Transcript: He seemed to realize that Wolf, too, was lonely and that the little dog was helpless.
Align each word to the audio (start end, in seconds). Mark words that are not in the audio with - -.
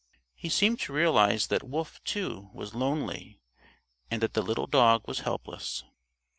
He 0.33 0.49
seemed 0.49 0.79
to 0.79 0.93
realize 0.93 1.45
that 1.45 1.61
Wolf, 1.61 2.03
too, 2.03 2.49
was 2.55 2.73
lonely 2.73 3.39
and 4.09 4.19
that 4.23 4.33
the 4.33 4.41
little 4.41 4.65
dog 4.65 5.07
was 5.07 5.19
helpless. 5.19 5.83